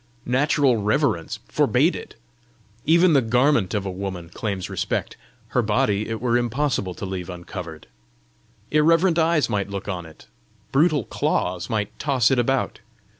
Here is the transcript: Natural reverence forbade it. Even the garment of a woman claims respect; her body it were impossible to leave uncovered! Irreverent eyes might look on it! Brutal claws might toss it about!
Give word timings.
Natural 0.25 0.77
reverence 0.77 1.37
forbade 1.47 1.95
it. 1.95 2.15
Even 2.87 3.13
the 3.13 3.21
garment 3.21 3.75
of 3.75 3.85
a 3.85 3.91
woman 3.91 4.29
claims 4.29 4.67
respect; 4.67 5.15
her 5.49 5.61
body 5.61 6.09
it 6.09 6.19
were 6.19 6.37
impossible 6.39 6.95
to 6.95 7.05
leave 7.05 7.29
uncovered! 7.29 7.85
Irreverent 8.71 9.19
eyes 9.19 9.47
might 9.47 9.69
look 9.69 9.87
on 9.87 10.07
it! 10.07 10.25
Brutal 10.71 11.03
claws 11.03 11.69
might 11.69 11.99
toss 11.99 12.31
it 12.31 12.39
about! 12.39 12.79